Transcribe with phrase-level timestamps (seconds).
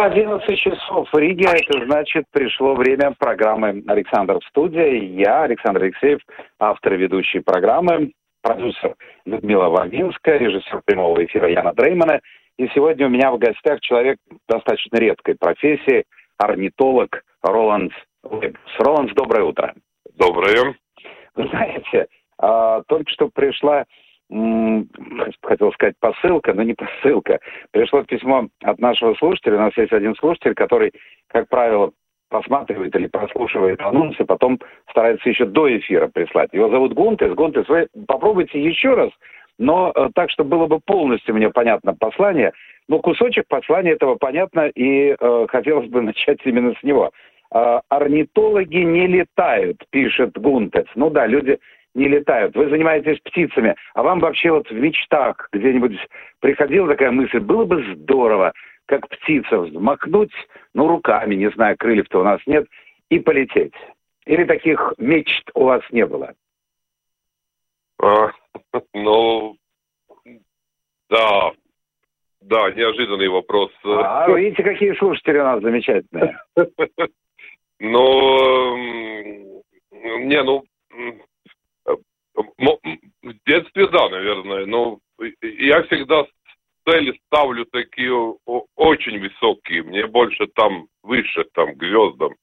[0.00, 1.44] Снова 11 часов в Риге.
[1.44, 5.20] Это значит, пришло время программы «Александр в студии».
[5.20, 6.20] Я, Александр Алексеев,
[6.58, 8.94] автор и ведущей программы, продюсер
[9.26, 12.20] Людмила Вавинская, режиссер прямого эфира Яна Дреймана.
[12.56, 14.16] И сегодня у меня в гостях человек
[14.48, 16.04] достаточно редкой профессии,
[16.38, 17.92] орнитолог Роланд
[18.24, 18.58] Лебс.
[18.78, 19.74] Роланд, доброе утро.
[20.16, 20.76] Доброе.
[21.34, 22.06] Вы знаете,
[22.38, 23.84] а, только что пришла
[25.42, 27.40] хотел сказать посылка, но не посылка.
[27.72, 29.56] Пришло письмо от нашего слушателя.
[29.56, 30.92] У нас есть один слушатель, который,
[31.28, 31.90] как правило,
[32.30, 36.50] просматривает или прослушивает анонсы, потом старается еще до эфира прислать.
[36.52, 37.34] Его зовут Гунтес.
[37.34, 39.10] Гунтес, вы попробуйте еще раз,
[39.58, 42.52] но э, так, чтобы было бы полностью мне понятно послание.
[42.88, 47.10] Ну, кусочек послания этого понятно, и э, хотелось бы начать именно с него.
[47.52, 50.86] Э, орнитологи не летают, пишет Гунтес.
[50.94, 51.58] Ну да, люди
[51.94, 52.54] не летают.
[52.54, 55.96] Вы занимаетесь птицами, а вам вообще вот в мечтах где-нибудь
[56.40, 58.52] приходила такая мысль, было бы здорово,
[58.86, 60.32] как птица взмахнуть,
[60.74, 62.66] ну, руками, не знаю, крыльев-то у нас нет,
[63.08, 63.74] и полететь.
[64.26, 66.34] Или таких мечт у вас не было?
[68.02, 68.30] А,
[68.94, 69.56] ну,
[71.08, 71.52] да,
[72.40, 73.70] да, неожиданный вопрос.
[73.84, 76.38] А, видите, какие слушатели у нас замечательные.
[77.82, 78.76] Ну,
[79.90, 80.64] не, ну,
[82.42, 84.66] в детстве, да, наверное.
[84.66, 84.98] Но
[85.42, 86.24] я всегда
[86.88, 88.12] цели ставлю такие
[88.76, 89.82] очень высокие.
[89.82, 92.34] Мне больше там выше, там, к звездам.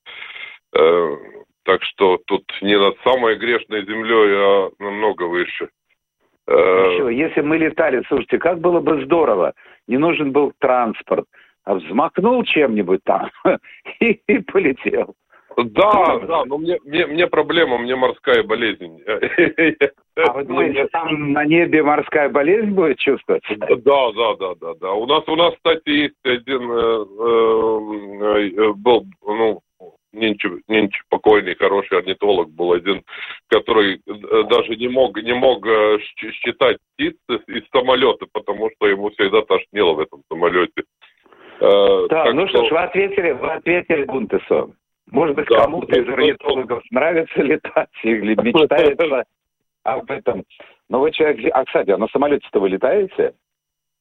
[0.76, 1.16] Э,
[1.64, 5.70] так что тут не над самой грешной землей, а намного выше.
[6.48, 9.54] Еще, если мы летали, слушайте, как было бы здорово.
[9.88, 11.26] Не нужен был транспорт.
[11.66, 13.30] А взмахнул чем-нибудь там
[14.00, 15.16] и, и полетел.
[15.58, 19.02] Да, да, но мне, мне, мне проблема, мне морская болезнь.
[20.20, 23.44] А вы думаете, там на небе морская болезнь будет чувствовать?
[23.60, 24.94] Да, да, да, да, да.
[24.94, 29.62] У нас, у нас, кстати, есть один э, э, э был, ну,
[30.14, 33.04] нынче, нынче покойный хороший орнитолог был один,
[33.50, 34.02] который
[34.50, 35.64] даже не мог, не мог
[36.02, 40.82] считать птиц из самолета, потому что ему всегда тошнило в этом самолете.
[41.60, 44.74] Да, ну что ж, вы ответили, вы ответили Гунтесу.
[45.18, 49.24] Может быть, да, кому-то из орнитологов нравится летать или мечтается
[49.82, 50.44] об этом.
[50.90, 51.52] Но вы человек...
[51.54, 53.34] А, кстати, а на самолете-то вы летаете?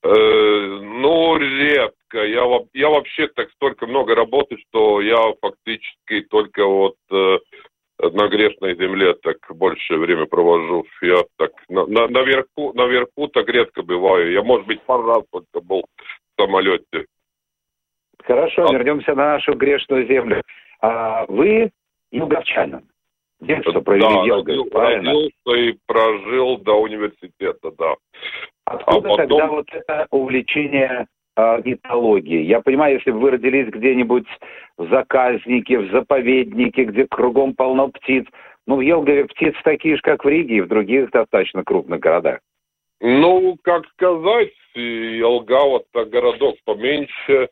[0.02, 2.22] Э, ну, редко.
[2.22, 2.44] Я,
[2.74, 7.38] я вообще так столько много работаю, что я фактически только вот э,
[7.98, 10.84] на грешной земле так больше время провожу.
[11.00, 14.32] Я так на, на, наверху, наверху так редко бываю.
[14.32, 17.06] Я, может быть, пару раз только был в самолете.
[18.22, 18.72] Хорошо, а...
[18.74, 20.42] вернемся на нашу грешную землю.
[20.80, 21.70] А вы
[22.10, 22.82] юговчанин.
[23.40, 25.10] Детство провели да, Елгой, правильно?
[25.10, 27.94] родился и прожил до университета, да.
[28.64, 29.16] Откуда а потом...
[29.16, 32.42] тогда вот это увлечение орнитологии?
[32.42, 34.26] Я понимаю, если бы вы родились где-нибудь
[34.78, 38.24] в заказнике, в заповеднике, где кругом полно птиц,
[38.66, 42.40] ну, в Елгове птиц такие же, как в Риге и в других достаточно крупных городах.
[43.00, 47.50] Ну, как сказать, Елгава– это городок поменьше,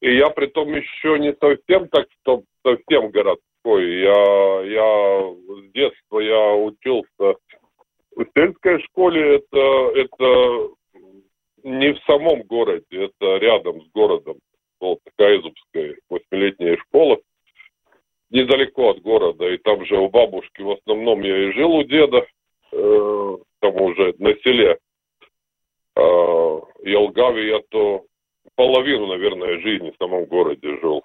[0.00, 4.00] и я при том еще не совсем так, что совсем городской.
[4.00, 7.36] Я, я с детства я учился
[8.16, 9.36] в сельской школе.
[9.36, 10.68] Это, это
[11.64, 14.38] не в самом городе, это рядом с городом.
[14.80, 17.18] Вот такая Зубская восьмилетняя школа
[18.30, 19.48] недалеко от города.
[19.48, 22.26] И там же у бабушки в основном я и жил у деда,
[22.72, 24.78] э, там уже на селе.
[25.96, 28.04] Э, Елгаве я то
[28.54, 31.02] половину, наверное, жизни в самом городе жил.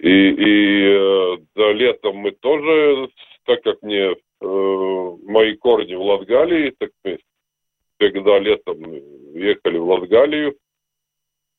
[0.00, 3.10] И, и э, да, летом мы тоже,
[3.44, 7.18] так как мне э, мои корни в Латгалии, так мы
[7.98, 8.80] всегда летом
[9.34, 10.56] ехали в Латгалию.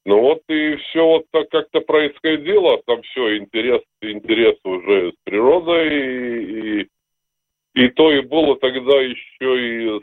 [0.05, 5.89] Ну вот и все вот так как-то происходило, там все интерес, интерес уже с природой,
[5.89, 6.88] и, и,
[7.75, 10.01] и то и было тогда еще и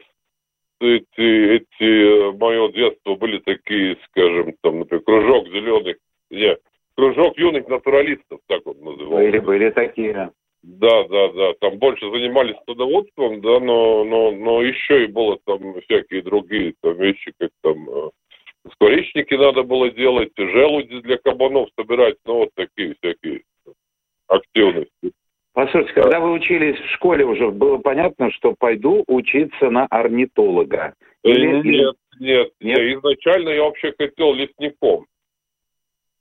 [0.81, 5.97] эти, эти мое детство были такие, скажем, там, например, кружок зеленых,
[6.31, 6.61] нет,
[6.99, 9.31] кружок юных натуралистов, так он назывался.
[9.31, 10.33] Были, были такие.
[10.65, 11.53] Да, да, да.
[11.61, 16.95] Там больше занимались садоводством, да, но, но, но еще и было там всякие другие там
[16.95, 18.11] вещи, как там э,
[18.73, 23.43] скворечники надо было делать, желуди для кабанов собирать, ну вот такие всякие
[24.27, 25.13] активности.
[25.53, 30.95] Послушайте, когда вы учились в школе уже, было понятно, что пойду учиться на орнитолога?
[31.23, 31.63] Или...
[31.63, 32.79] Нет, нет, нет.
[32.79, 35.07] Изначально я вообще хотел лесником.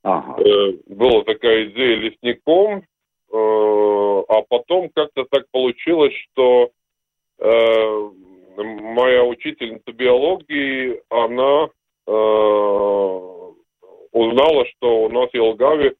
[0.08, 0.42] Ага.
[0.42, 6.70] Э, была такая идея лесником, э, а потом как-то так получилось, что
[7.38, 8.10] э,
[8.56, 11.68] моя учительница биологии, она
[14.12, 15.94] узнала, что у нас в Елгаве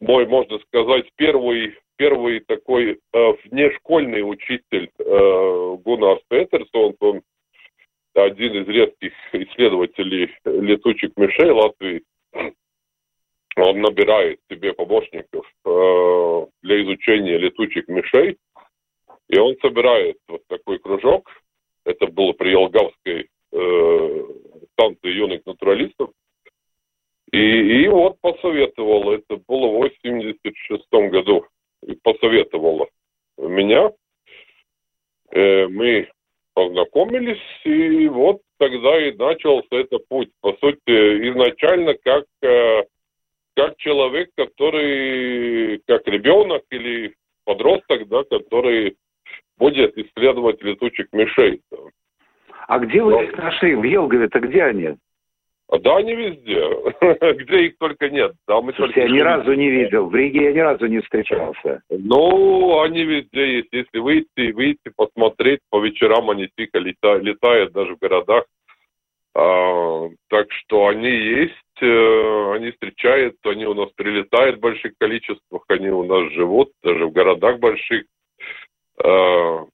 [0.00, 7.20] мой, можно сказать, первый, первый такой внешкольный учитель э, Гуннар Петерсон, он
[8.14, 12.02] один из редких исследователей летучих мышей Латвии.
[13.60, 18.38] Он набирает себе помощников э, для изучения летучих мышей.
[19.28, 21.28] И он собирает вот такой кружок.
[21.84, 24.24] Это было при Елгавской э,
[24.72, 26.10] станции юных натуралистов.
[27.32, 31.46] И, и вот посоветовал, это было в 86 году,
[31.86, 32.88] и посоветовала
[33.36, 33.90] меня.
[35.30, 36.08] Э, мы
[36.54, 40.30] познакомились, и вот тогда и начался этот путь.
[40.40, 42.84] По сути, изначально как, э,
[43.58, 48.96] как человек, который, как ребенок или подросток, да, который
[49.58, 51.60] будет исследовать летучих мышей.
[52.68, 53.74] А где вы их нашли?
[53.74, 54.94] В Елгове-то где они?
[55.80, 56.64] Да, они везде.
[57.34, 58.32] Где их только нет.
[58.46, 59.14] Да, мы Слушайте, только...
[59.14, 60.06] я ни разу не видел.
[60.06, 61.82] В Риге я ни разу не встречался.
[61.90, 63.68] Ну, они везде есть.
[63.72, 68.44] Если выйти, выйти, посмотреть, по вечерам они тихо летают, летают даже в городах.
[69.38, 75.62] А, так что они есть, э, они встречаются, они у нас прилетают в больших количествах,
[75.68, 78.06] они у нас живут, даже в городах больших.
[79.04, 79.64] А,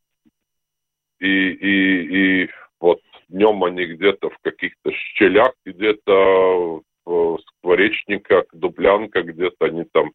[1.19, 3.01] и, и, и вот
[3.31, 10.13] днем они где-то в каких-то щелях, где-то в скворечниках, дублянках, где-то они там.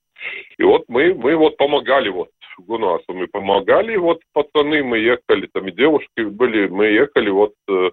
[0.60, 2.30] И вот мы, мы вот помогали вот
[2.60, 7.90] Гунасу, мы помогали, вот пацаны, мы ехали, там и девушки были, мы ехали вот э,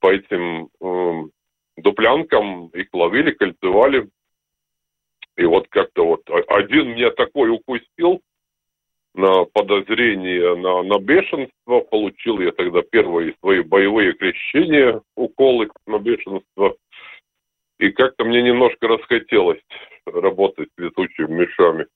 [0.00, 1.22] по этим э,
[1.76, 4.08] дуплянкам, их ловили, кольцевали.
[5.36, 8.22] И вот как-то вот один мне такой укусил,
[9.14, 11.80] на подозрение на, на бешенство.
[11.80, 16.76] Получил я тогда первые свои боевые крещения, уколы на бешенство.
[17.78, 19.60] И как-то мне немножко расхотелось
[20.06, 21.86] работать с летучими мышами.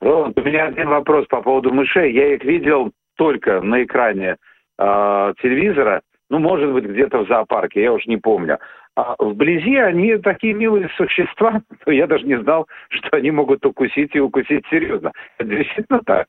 [0.00, 2.12] Роланд, у меня один вопрос по поводу мышей.
[2.12, 4.36] Я их видел только на экране
[4.78, 8.58] э, телевизора, ну, может быть, где-то в зоопарке, я уж не помню.
[8.94, 14.14] А вблизи они такие милые существа, что я даже не знал, что они могут укусить
[14.14, 15.12] и укусить серьезно.
[15.38, 16.26] Это действительно так.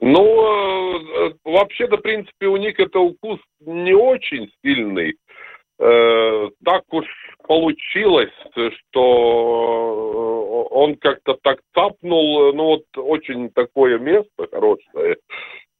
[0.00, 5.16] Ну, э, вообще-то, в принципе, у них это укус не очень сильный.
[5.78, 7.06] Э, так уж
[7.46, 8.32] получилось,
[8.90, 15.16] что он как-то так цапнул, ну вот очень такое место хорошее.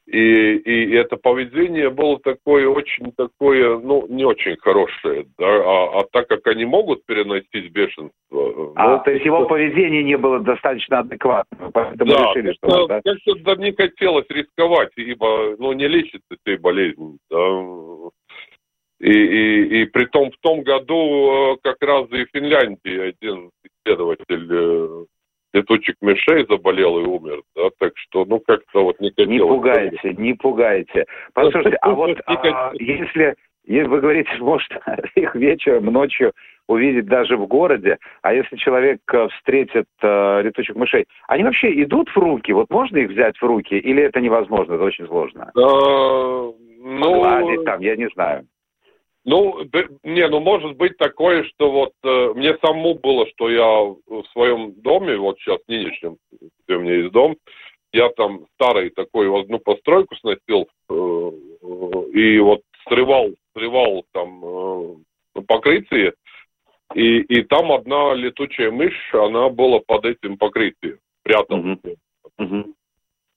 [0.07, 6.05] И, и это поведение было такое очень такое, ну, не очень хорошее, да, а, а
[6.13, 8.13] так как они могут переносить бешенство...
[8.77, 12.87] А, ну, то есть его поведение не было достаточно адекватным, поэтому да, решили, что...
[12.87, 18.11] Да, как-то да, не хотелось рисковать, ибо, ну, не лечится этой болезни, да.
[19.01, 23.51] И, и, и при том в том году э, как раз и в Финляндии один
[23.65, 25.05] исследователь э,
[25.55, 29.31] летучих мышей заболел и умер, да, так что, ну, как-то вот не хотелось.
[29.31, 31.07] Не пугайте, не пугайте.
[31.33, 34.69] Послушайте, а вот а, если, если вы говорите, может,
[35.15, 36.33] их вечером, ночью
[36.67, 42.09] увидеть даже в городе, а если человек э, встретит э, летучих мышей, они вообще идут
[42.09, 42.53] в руки?
[42.53, 45.51] Вот можно их взять в руки или это невозможно, это очень сложно?
[45.55, 46.57] Ну...
[47.65, 48.47] Там, я не знаю.
[49.25, 49.65] Ну,
[50.03, 54.73] не, ну может быть такое, что вот э, мне самому было, что я в своем
[54.83, 57.37] доме, вот сейчас нынешнем, где у меня есть дом,
[57.93, 61.31] я там старый такой одну постройку сносил э,
[62.13, 66.13] и вот срывал, срывал там э, покрытие,
[66.95, 71.79] и, и там одна летучая мышь, она была под этим покрытием, пряталась.
[71.79, 71.97] Uh-huh.
[72.41, 72.75] Uh-huh.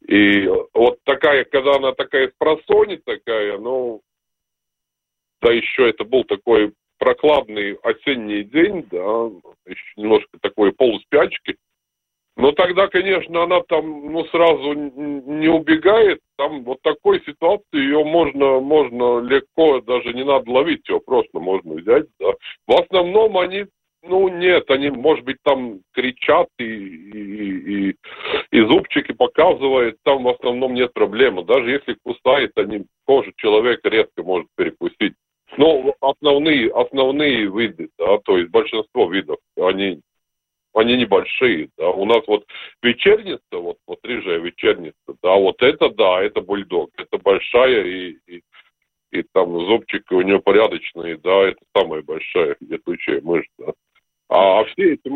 [0.07, 4.01] И вот такая, когда она такая спросонит такая, ну,
[5.47, 9.29] да еще это был такой прокладный осенний день, да,
[9.65, 11.55] еще немножко такой полуспячки.
[12.35, 16.19] Но тогда, конечно, она там, ну, сразу не убегает.
[16.37, 21.75] Там вот такой ситуации ее можно, можно легко, даже не надо ловить ее, просто можно
[21.75, 22.05] взять.
[22.19, 22.33] Да.
[22.67, 23.65] В основном они,
[24.03, 27.95] ну, нет, они, может быть, там кричат и, и, и,
[28.51, 31.43] и зубчики показывают, там в основном нет проблемы.
[31.43, 35.13] Даже если кусает, они кожу человека редко может перекусить.
[35.55, 40.01] Но основные, основные виды, да, то есть большинство видов, они
[40.77, 41.89] они небольшие, да.
[41.89, 42.45] У нас вот
[42.83, 46.91] вечерница, вот, вот рыжая вечерница, да, вот это, да, это бульдог.
[46.97, 48.41] Это большая и, и,
[49.11, 53.73] и там зубчики у нее порядочные, да, это самая большая летучая мышь, да.
[54.29, 55.09] А все эти,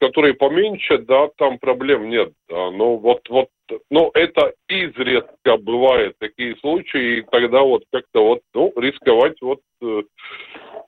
[0.00, 2.32] которые поменьше, да, там проблем нет.
[2.48, 2.70] Да.
[2.70, 3.48] Ну, вот, вот,
[3.90, 10.02] ну, это изредка бывает такие случаи, и тогда вот как-то вот, ну, рисковать вот э,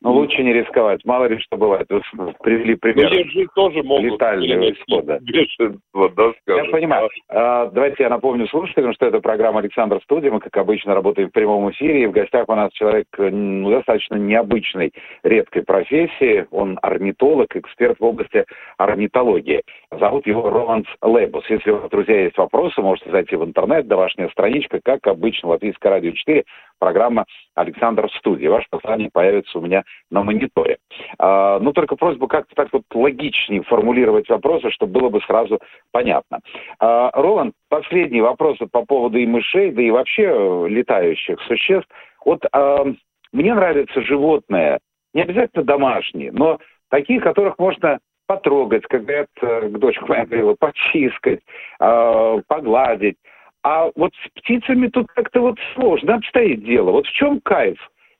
[0.02, 1.04] ну, лучше не рисковать.
[1.04, 1.86] Мало ли что бывает.
[1.90, 2.00] Вы
[2.42, 3.10] привели пример.
[3.10, 5.18] Ну, же тоже могут летального исхода.
[5.22, 6.64] Бешенство, да, скажем.
[6.66, 7.10] Я понимаю.
[7.28, 10.30] А, давайте я напомню слушателям, что это программа «Александр Студия».
[10.30, 12.04] Мы, как обычно, работаем в прямом эфире.
[12.04, 14.92] И в гостях у нас человек ну, достаточно необычной,
[15.22, 16.46] редкой профессии.
[16.50, 18.44] Он орнитолог, эксперт в области
[18.76, 19.62] орнитологии.
[19.92, 21.48] Зовут его Роланс Лебус.
[21.48, 25.92] Если у вас, друзья, есть вопросы, можете зайти в интернет, домашняя страничка, как обычно, Латвийское
[25.92, 26.44] радио 4,
[26.80, 27.24] программа
[27.54, 28.50] «Александр Студия».
[28.50, 30.78] Ваше послание появится у меня на мониторе.
[31.20, 35.60] А, ну, только просьба как-то так вот логичнее формулировать вопросы, чтобы было бы сразу
[35.92, 36.40] понятно.
[36.80, 41.88] А, Роланд, последний вопрос по поводу и мышей, да и вообще э, летающих существ.
[42.24, 42.84] Вот а,
[43.32, 44.80] мне нравятся животные,
[45.14, 46.58] не обязательно домашние, но
[46.90, 51.40] такие, которых можно потрогать, как говорят, э, дочка моя говорила, почискать,
[51.80, 53.16] э, погладить.
[53.62, 56.92] А вот с птицами тут как-то вот сложно обстоит дело.
[56.92, 57.78] Вот в чем кайф?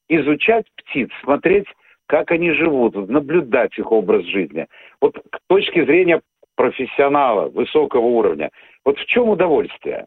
[0.09, 1.67] изучать птиц, смотреть,
[2.07, 4.67] как они живут, наблюдать их образ жизни.
[5.01, 6.23] Вот к точки зрения
[6.55, 8.51] профессионала высокого уровня.
[8.85, 10.07] Вот в чем удовольствие?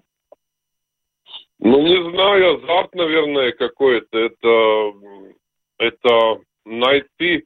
[1.59, 4.17] Ну, не знаю, азарт, наверное, какой-то.
[4.17, 4.93] Это,
[5.77, 7.43] это найти,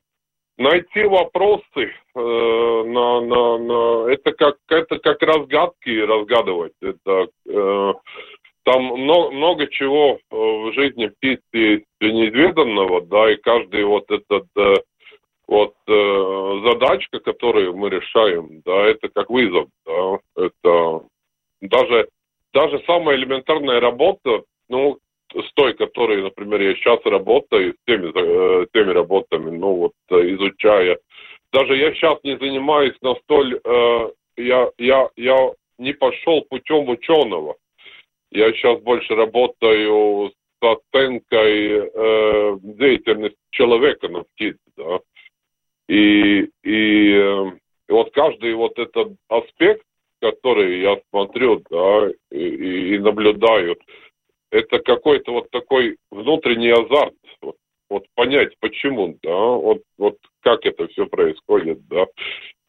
[0.58, 6.74] найти вопросы э, на, на, на, это как, это как разгадки разгадывать.
[6.82, 7.94] Это э,
[8.64, 14.76] там много, много чего э, в жизни птицы неизведанного, да, и каждый вот этот э,
[15.48, 21.02] вот э, задачка, которую мы решаем, да, это как вызов, да, это
[21.62, 22.08] даже
[22.54, 25.00] даже самая элементарная работа, ну,
[25.34, 30.98] с той, которой, например, я сейчас работаю, с теми, э, теми работами, ну, вот, изучая,
[31.52, 37.56] даже я сейчас не занимаюсь настолько, э, я, я, я не пошел путем ученого,
[38.32, 45.00] я сейчас больше работаю с оценкой э, деятельности человека на птице, да.
[45.88, 47.52] И, и э,
[47.90, 49.86] вот каждый вот этот аспект,
[50.22, 53.78] который я смотрю, да, и, и наблюдаю,
[54.54, 57.56] это какой-то вот такой внутренний азарт, вот,
[57.90, 62.06] вот понять, почему, да, вот, вот как это все происходит, да.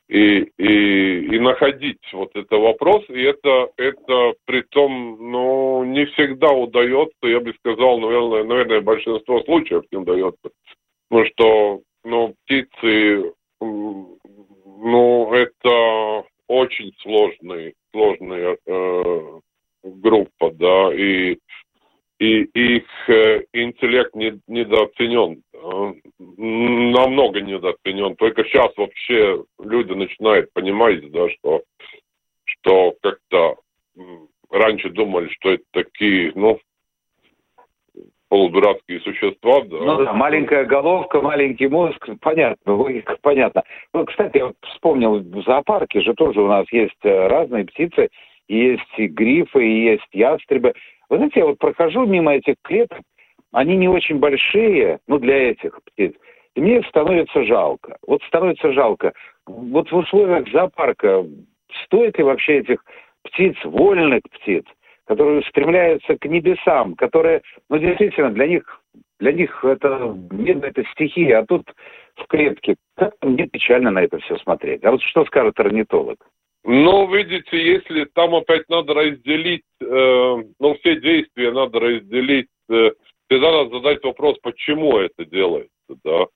[0.08, 6.50] И, и, и находить вот этот вопрос, и это, это при том, ну, не всегда
[6.52, 10.50] удается, я бы сказал, наверное, наверное большинство случаев не удается,
[11.08, 19.40] потому что, ну, птицы, ну, это очень сложный, сложная э,
[19.84, 21.38] группа, да, и
[22.18, 25.42] и их э, интеллект не, недооценен,
[26.18, 28.16] намного недооценен.
[28.16, 31.62] Только сейчас вообще люди начинают понимать, да, что,
[32.44, 33.56] что как-то
[34.50, 36.60] раньше думали, что это такие, ну,
[38.28, 39.76] полудурацкие существа, да.
[39.76, 43.62] Ну да, маленькая головка, маленький мозг, понятно, логика понятно.
[43.92, 48.08] Ну, кстати, я вспомнил, в зоопарке же тоже у нас есть э, разные птицы,
[48.48, 50.74] есть и грифы, и есть ястребы.
[51.08, 53.00] Вы знаете, я вот прохожу мимо этих клеток,
[53.52, 56.14] они не очень большие, ну, для этих птиц.
[56.54, 57.96] И мне становится жалко.
[58.06, 59.12] Вот становится жалко.
[59.46, 61.24] Вот в условиях зоопарка
[61.84, 62.84] стоит ли вообще этих
[63.22, 64.64] птиц, вольных птиц,
[65.06, 68.80] которые стремляются к небесам, которые, ну, действительно, для них,
[69.18, 71.72] для них это, нет, это стихия, а тут
[72.16, 72.76] в клетке.
[72.96, 74.84] Как мне печально на это все смотреть.
[74.84, 76.18] А вот что скажет орнитолог?
[76.64, 79.86] Ну, видите, если там опять надо разделить, э,
[80.58, 82.90] ну, все действия надо разделить, э,
[83.28, 85.68] всегда надо задать вопрос, почему это делается,
[86.02, 86.26] да.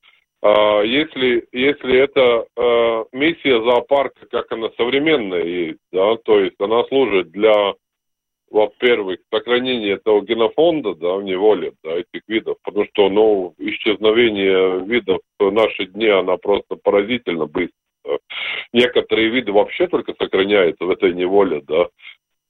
[0.42, 6.84] А если, если это э, миссия зоопарка, как она современная есть, да, то есть она
[6.84, 7.72] служит для,
[8.50, 15.20] во-первых, сохранения этого генофонда, да, в неволе, да, этих видов, потому что, ну, исчезновение видов
[15.38, 17.72] в наши дни, она просто поразительно быстро
[18.72, 21.88] некоторые виды вообще только сохраняются в этой неволе, да.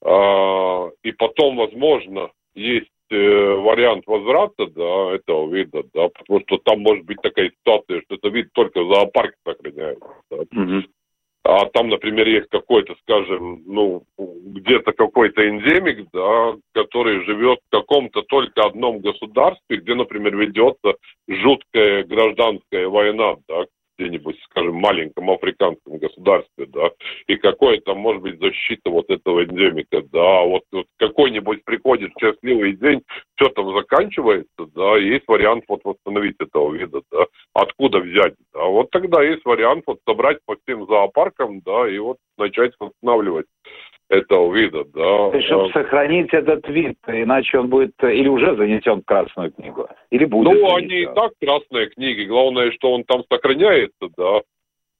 [0.03, 6.81] А, и потом, возможно, есть э, вариант возврата, да, этого вида, да, потому что там
[6.81, 10.37] может быть такая ситуация, что этот вид только в зоопарке сохраняется, да.
[10.37, 10.83] Mm-hmm.
[11.45, 18.21] А там, например, есть какой-то, скажем, ну, где-то какой-то эндемик, да, который живет в каком-то
[18.23, 20.97] только одном государстве, где, например, ведется
[21.27, 23.65] жуткая гражданская война, да,
[23.99, 26.91] где-нибудь, скажем, маленьком африканском государстве, да,
[27.27, 32.75] и какой там может быть защита вот этого эндемика, да, вот, вот какой-нибудь приходит счастливый
[32.75, 33.03] день,
[33.37, 38.91] все там заканчивается, да, есть вариант вот восстановить этого вида, да, откуда взять, да, вот
[38.91, 43.47] тогда есть вариант вот собрать по всем зоопаркам, да, и вот начать восстанавливать
[44.09, 45.37] этого вида, да.
[45.37, 50.25] Есть, чтобы сохранить этот вид, иначе он будет или уже занесен в Красную книгу, или
[50.25, 50.77] будет Ну, занесен.
[50.77, 54.41] они и так красные книги, главное, что он там сохраняется, да.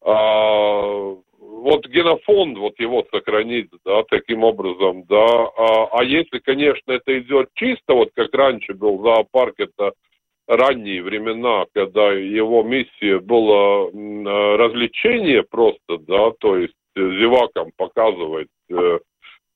[0.05, 5.27] А, вот генофонд, вот его сохранить, да, таким образом, да.
[5.57, 9.93] А, а если, конечно, это идет чисто, вот как раньше был зоопарк, это
[10.47, 13.87] ранние времена, когда его миссия была
[14.57, 18.99] развлечение просто, да, то есть зевакам показывать э,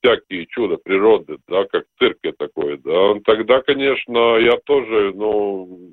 [0.02, 5.92] всякие чудо природы, да, как в цирке такой, да, тогда, конечно, я тоже, ну,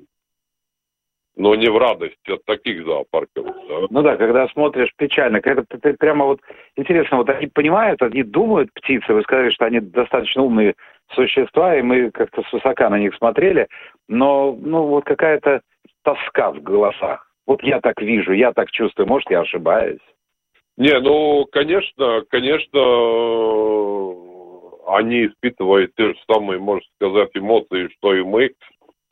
[1.36, 3.46] но не в радость от таких зоопарков.
[3.46, 3.86] Да?
[3.88, 6.40] Ну да, когда смотришь печально, когда ты, ты прямо вот
[6.76, 10.74] интересно, вот они понимают, они думают, птицы, вы сказали, что они достаточно умные
[11.14, 13.68] существа, и мы как-то свысока на них смотрели,
[14.08, 15.62] но ну вот какая-то
[16.02, 17.26] тоска в голосах.
[17.46, 20.00] Вот я так вижу, я так чувствую, может, я ошибаюсь.
[20.80, 22.80] Не, ну, конечно, конечно,
[24.96, 28.54] они испытывают те же самые, можно сказать, эмоции, что и мы,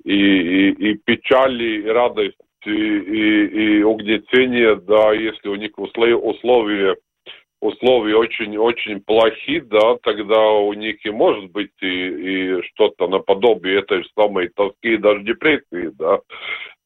[0.03, 6.97] и, и, и печали, и радость, и, и, и угнетение, да, если у них условия
[7.61, 14.05] условия очень-очень плохи, да, тогда у них и может быть и, и что-то наподобие этой
[14.05, 16.21] же самой тоски и даже депрессии, да.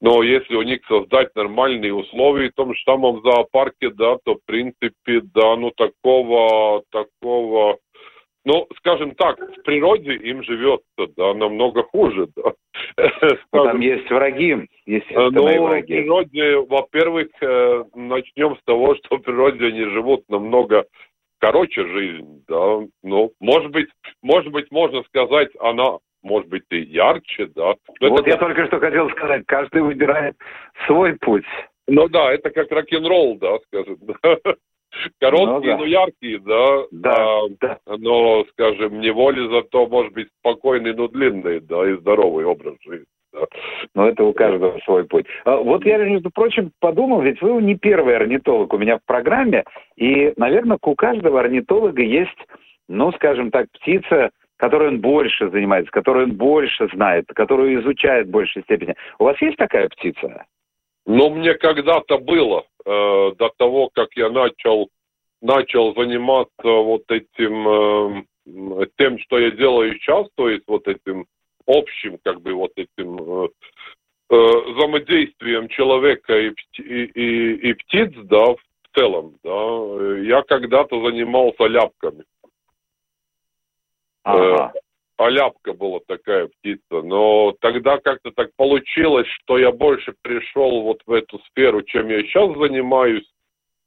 [0.02, 5.20] Но если у них создать нормальные условия в том самом зоопарке, да, то в принципе,
[5.32, 7.78] да, ну такого, такого
[8.44, 12.52] ну, скажем так, в природе им живется, да, намного хуже, да.
[13.52, 15.84] Ну, там есть враги, естественные ну, враги.
[15.84, 20.84] в природе, во-первых, э, начнем с того, что в природе они живут намного
[21.38, 22.80] короче жизнь, да.
[23.04, 23.88] Ну, может быть,
[24.22, 27.74] может быть, можно сказать, она может быть, и ярче, да.
[28.00, 28.30] Но вот это...
[28.30, 30.36] я только что хотел сказать, каждый выбирает
[30.86, 31.44] свой путь.
[31.88, 33.98] Ну да, это как рок-н-ролл, да, скажем.
[35.20, 35.78] Короткие, ну, да.
[35.78, 36.82] но яркие, да.
[36.90, 37.78] Да, а, да.
[37.98, 43.06] Но, скажем, неволе зато, может быть, спокойный, но длинный, да, и здоровый образ жизни.
[43.32, 43.46] Да.
[43.94, 45.26] Но это у каждого свой путь.
[45.44, 49.64] А, вот я, между прочим, подумал, ведь вы не первый орнитолог у меня в программе,
[49.96, 52.38] и, наверное, у каждого орнитолога есть,
[52.88, 54.30] ну, скажем так, птица,
[54.62, 58.94] которой он больше занимается, которую он больше знает, которую изучает в большей степени.
[59.18, 60.46] У вас есть такая птица?
[61.04, 64.88] Ну, мне когда-то было, э, до того, как я начал,
[65.40, 71.26] начал заниматься вот этим, э, тем, что я делаю сейчас, то есть вот этим
[71.66, 73.48] общим, как бы вот этим э,
[74.30, 78.60] э, взаимодействием человека и, и, и, и птиц, да, в
[78.94, 82.22] целом, да, я когда-то занимался ляпками.
[84.24, 84.72] Ага.
[84.74, 84.78] Э,
[85.18, 87.02] Аляпка была такая птица.
[87.02, 92.22] Но тогда как-то так получилось, что я больше пришел вот в эту сферу, чем я
[92.22, 93.28] сейчас занимаюсь.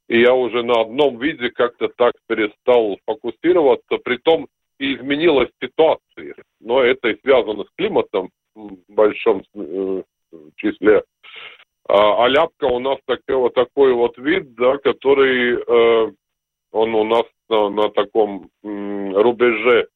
[0.08, 3.98] И я уже на одном виде как-то так перестал фокусироваться.
[3.98, 4.48] Притом
[4.80, 6.36] и изменилась ситуация.
[6.60, 10.04] Но это и связано с климатом в большом э,
[10.56, 11.04] числе.
[11.88, 16.12] А, аляпка у нас такой вот такой вот вид, да, который э,
[16.72, 19.88] он у нас на, на таком м, рубеже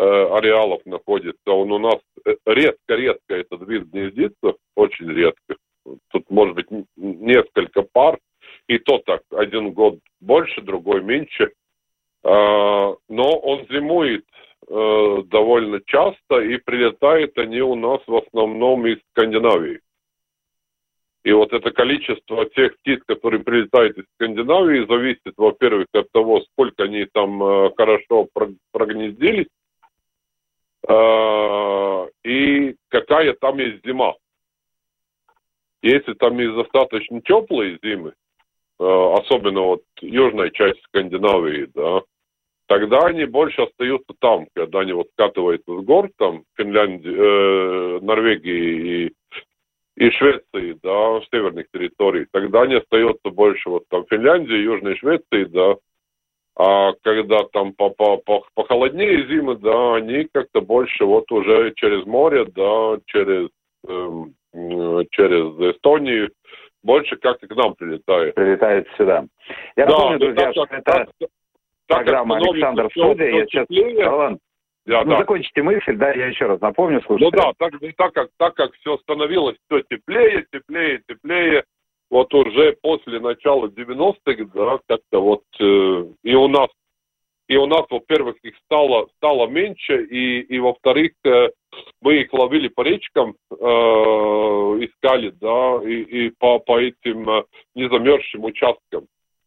[0.00, 1.50] ареалов находится.
[1.50, 1.98] Он у нас
[2.46, 5.56] редко-редко этот вид гнездится, очень редко.
[6.08, 8.18] Тут может быть несколько пар,
[8.68, 11.52] и то так, один год больше, другой меньше.
[12.22, 14.24] А, но он зимует
[14.68, 19.80] э, довольно часто, и прилетают они у нас в основном из Скандинавии.
[21.22, 26.84] И вот это количество тех птиц, которые прилетают из Скандинавии, зависит, во-первых, от того, сколько
[26.84, 28.28] они там э, хорошо
[28.72, 29.59] прогнездились, Э,
[30.88, 34.14] и какая там есть зима.
[35.82, 38.12] Если там есть достаточно теплые зимы,
[38.78, 42.02] э, особенно вот южная часть Скандинавии, да,
[42.66, 49.06] тогда они больше остаются там, когда они вот скатываются с гор, там, Финляндии, э, Норвегии
[49.06, 49.14] и,
[49.96, 55.76] и Швеции, да, северных территориях, тогда они остаются больше вот там Финляндии, Южной Швеции, да,
[56.56, 62.04] а когда там по -по -по похолоднее зимы, да, они как-то больше вот уже через
[62.06, 63.48] море, да, через,
[63.86, 64.34] эм,
[65.10, 66.30] через Эстонию,
[66.82, 68.34] больше как-то к нам прилетает.
[68.34, 69.24] Прилетает сюда.
[69.76, 71.08] Я да, напомню, друзья, так, что это так,
[71.86, 73.36] программа так, «Александр в студии».
[73.36, 73.66] Я сейчас...
[74.06, 74.38] Ролан,
[74.86, 75.18] да, ну, да.
[75.18, 77.36] закончите мысль, да, я еще раз напомню, слушайте.
[77.36, 81.64] Ну да, так, так, как, так как все становилось все теплее, теплее, теплее,
[82.10, 86.68] вот уже после начала 90-х, да, как-то вот э, и у нас,
[87.46, 91.50] и у нас, во-первых, их стало, стало меньше, и, и во-вторых, э,
[92.02, 97.44] мы их ловили по речкам, э, искали, да, и, и по, по этим э,
[97.76, 99.06] незамерзшим участкам.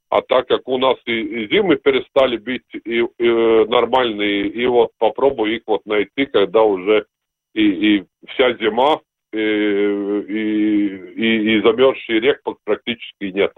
[0.10, 4.92] А так как у нас и, и зимы перестали быть и, и нормальные, и вот
[5.00, 7.08] попробую их вот найти, когда уже
[7.54, 9.02] и, и вся зима,
[9.34, 13.52] и, и, и, замерзший рек практически нет.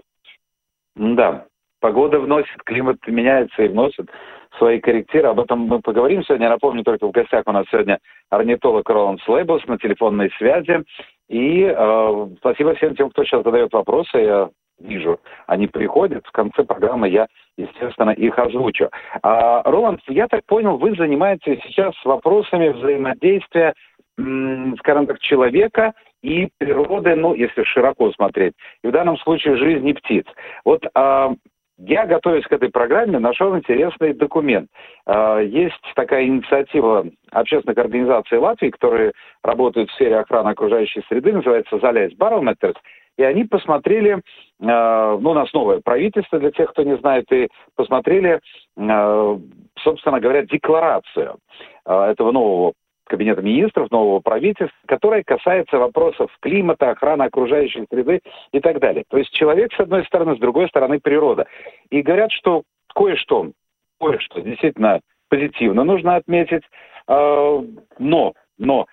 [0.94, 1.46] Да,
[1.80, 4.10] погода вносит, климат меняется и вносит
[4.58, 5.28] свои корректиры.
[5.28, 6.48] Об этом мы поговорим сегодня.
[6.48, 7.98] Напомню, только в гостях у нас сегодня
[8.30, 10.82] орнитолог Роланд Слейбус на телефонной связи.
[11.28, 14.16] И э, спасибо всем тем, кто сейчас задает вопросы.
[14.16, 16.24] Я вижу, они приходят.
[16.26, 18.90] В конце программы я, естественно, их озвучу.
[19.22, 23.74] А, Роланд, я так понял, вы занимаетесь сейчас вопросами взаимодействия,
[24.18, 30.24] скажем так, человека и природы, ну, если широко смотреть, и в данном случае жизни птиц.
[30.64, 31.34] Вот а,
[31.78, 34.68] я, готовясь к этой программе, нашел интересный документ.
[35.04, 41.78] А, есть такая инициатива общественных организаций Латвии, которые работают в сфере охраны окружающей среды, называется
[41.78, 42.76] «Залясь Барометрс»,
[43.18, 44.18] и они посмотрели, э,
[44.60, 48.40] ну, у нас новое правительство, для тех, кто не знает, и посмотрели,
[48.76, 49.38] э,
[49.82, 51.38] собственно говоря, декларацию
[51.86, 52.74] э, этого нового
[53.06, 58.20] Кабинета министров, нового правительства, которая касается вопросов климата, охраны окружающей среды
[58.52, 59.04] и так далее.
[59.08, 61.46] То есть человек с одной стороны, с другой стороны природа.
[61.90, 62.62] И говорят, что
[62.94, 63.52] кое-что,
[64.00, 66.62] кое-что действительно позитивно нужно отметить,
[67.08, 67.62] э,
[67.98, 68.86] но, но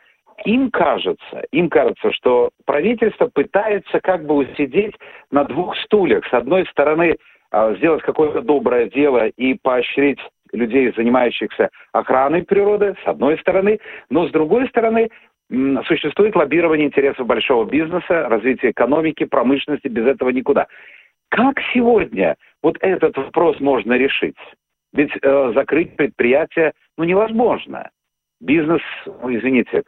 [0.46, 4.96] им кажется, им кажется, что правительство пытается как бы усидеть
[5.32, 6.26] на двух стульях.
[6.28, 7.18] С одной стороны,
[7.52, 10.20] э, сделать какое-то доброе дело и поощрить
[10.54, 15.10] людей, занимающихся охраной природы, с одной стороны, но с другой стороны,
[15.86, 20.68] существует лоббирование интересов большого бизнеса, развитие экономики, промышленности, без этого никуда.
[21.30, 24.38] Как сегодня вот этот вопрос можно решить?
[24.94, 27.90] Ведь э, закрыть предприятие ну, невозможно.
[28.44, 29.84] Бизнес, ну, извините,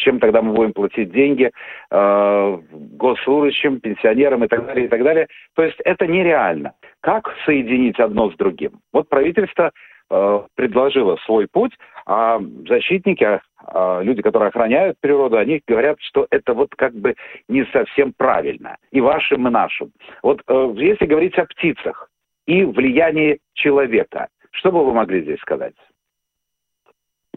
[0.00, 1.52] чем тогда мы будем платить деньги
[1.90, 5.28] э, госслужащим, пенсионерам и так далее, и так далее.
[5.54, 6.72] То есть это нереально.
[7.00, 8.80] Как соединить одно с другим?
[8.92, 9.70] Вот правительство
[10.10, 11.70] э, предложило свой путь,
[12.04, 17.14] а защитники, э, люди, которые охраняют природу, они говорят, что это вот как бы
[17.48, 18.76] не совсем правильно.
[18.90, 19.92] И вашим, и нашим.
[20.24, 22.10] Вот э, если говорить о птицах
[22.46, 25.74] и влиянии человека, что бы вы могли здесь сказать?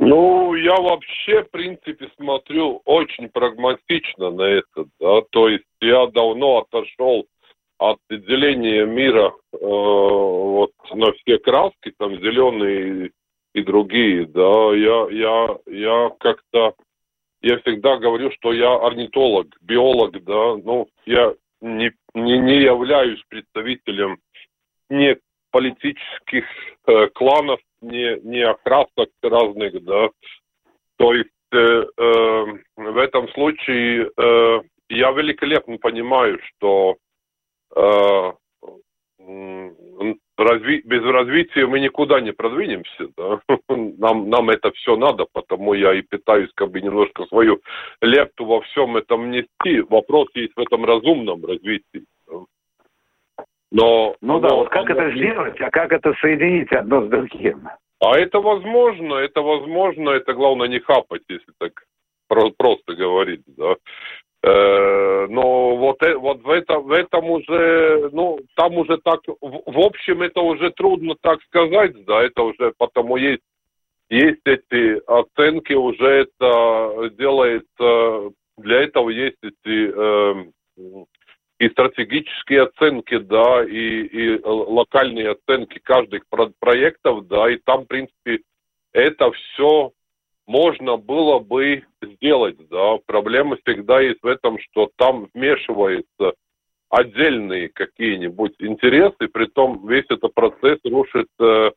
[0.04, 6.66] Ну, я вообще, в принципе, смотрю очень прагматично на это, да, то есть я давно
[6.66, 7.28] отошел
[7.78, 15.08] от деления мира э, вот на все краски, там зеленые и, и другие, да, я,
[15.12, 16.74] я, я как-то,
[17.44, 24.18] я всегда говорю, что я орнитолог, биолог, да, ну, я не, не, не являюсь представителем
[24.90, 25.16] ни
[25.52, 26.46] политических
[26.88, 30.10] э, кланов, не, не окрасок разных, да.
[30.98, 32.46] То есть э, э,
[32.78, 36.98] в этом случае э, я великолепно понимаю, что
[37.76, 38.32] э,
[40.38, 43.40] разви без развития мы никуда не продвинемся, да.
[43.70, 47.62] Нам, нам это все надо, потому я и пытаюсь как бы немножко свою
[48.02, 49.82] лепту во всем этом нести.
[49.90, 52.06] Вопрос есть в этом разумном развитии.
[53.72, 57.10] Но, ну но, да, вот как но, это сделать, а как это соединить одно с
[57.10, 57.70] другим?
[58.00, 61.84] А это возможно, это возможно, это главное не хапать, если так
[62.28, 63.76] просто говорить, да.
[64.44, 69.62] Э, но вот, э, вот в, это, в этом уже, ну, там уже так, в,
[69.72, 73.44] в общем, это уже трудно так сказать, да, это уже потому есть,
[74.10, 80.46] есть эти оценки, уже это делается, для этого есть эти э,
[81.62, 87.86] и стратегические оценки, да, и, и локальные оценки каждых про- проектов, да, и там, в
[87.86, 88.40] принципе,
[88.94, 89.92] это все
[90.48, 92.98] можно было бы сделать, да.
[93.06, 96.34] Проблема всегда есть в этом, что там вмешиваются
[96.90, 101.72] отдельные какие-нибудь интересы, при том весь этот процесс рушит, э,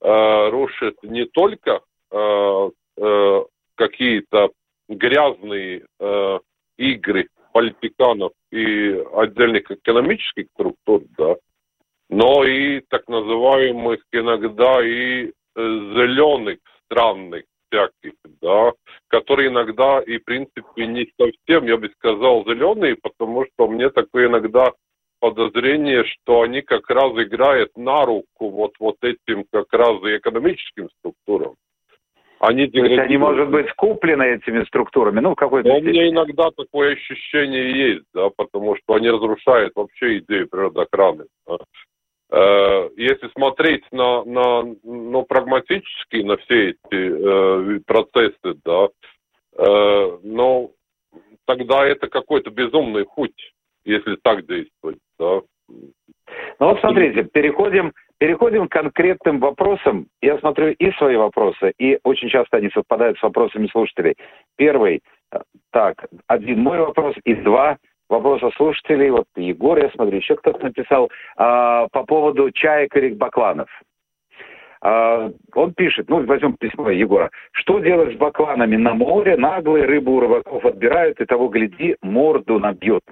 [0.00, 4.52] э, рушит не только э, э, какие-то
[4.88, 6.38] грязные э,
[6.78, 11.34] игры политиканов и отдельных экономических структур, да,
[12.08, 18.72] но и так называемых иногда и э, зеленых странных всяких, да,
[19.08, 24.28] которые иногда и, в принципе, не совсем, я бы сказал, зеленые, потому что мне такое
[24.28, 24.72] иногда
[25.18, 30.88] подозрение, что они как раз играют на руку вот, вот этим как раз и экономическим
[31.00, 31.56] структурам.
[32.40, 36.50] Они То есть они, может быть, куплены этими структурами, ну, в какой-то У меня иногда
[36.50, 41.24] такое ощущение есть, да, потому что они разрушают вообще идею природоохраны.
[41.46, 41.58] Да.
[42.30, 48.88] Э, если смотреть на, на, ну, прагматически на все эти э, процессы, да,
[49.56, 50.70] э, но
[51.46, 53.52] тогда это какой-то безумный путь,
[53.84, 55.40] если так действовать, да.
[56.60, 60.06] Ну вот смотрите, переходим, переходим к конкретным вопросам.
[60.20, 64.16] Я смотрю и свои вопросы, и очень часто они совпадают с вопросами слушателей.
[64.56, 65.38] Первый, э,
[65.72, 69.10] так, один мой вопрос, и два вопроса слушателей.
[69.10, 73.68] Вот Егор, я смотрю, еще кто-то написал а, по поводу чаек и бакланов.
[74.80, 77.30] А, он пишет, ну, возьмем письмо Егора.
[77.52, 79.36] Что делать с бакланами на море?
[79.36, 83.02] Наглые рыбу у рыбаков отбирают, и того, гляди, морду набьют.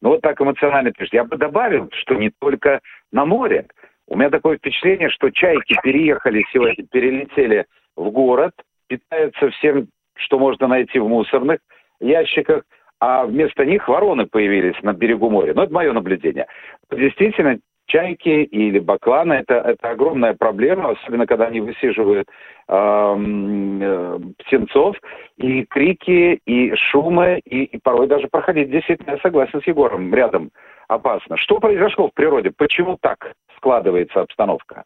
[0.00, 1.14] Ну, вот так эмоционально пишет.
[1.14, 2.80] Я бы добавил, что не только
[3.12, 3.66] на море.
[4.08, 8.52] У меня такое впечатление, что чайки переехали сегодня, перелетели в город,
[8.86, 11.58] питаются всем, что можно найти в мусорных
[12.00, 12.62] ящиках,
[13.00, 15.54] а вместо них вороны появились на берегу моря.
[15.54, 16.46] Ну, это мое наблюдение.
[16.90, 22.28] Действительно, чайки или бакланы это, это огромная проблема, особенно когда они высиживают
[22.68, 24.96] э, птенцов,
[25.36, 28.70] и крики, и шумы, и, и порой даже проходить.
[28.70, 30.50] Действительно, я согласен с Егором, рядом
[30.88, 31.36] опасно.
[31.36, 32.52] Что произошло в природе?
[32.56, 34.84] Почему так складывается обстановка?